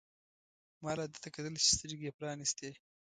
ما 0.83 0.91
لا 0.97 1.05
ده 1.11 1.17
ته 1.23 1.27
کتل 1.35 1.53
چې 1.63 1.69
سترګې 1.75 2.05
يې 2.07 2.15
پرانیستې. 2.19 2.69